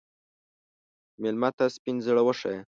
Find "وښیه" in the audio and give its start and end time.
2.23-2.61